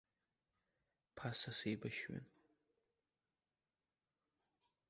[1.15, 2.25] Ԥаса сеибашьҩын.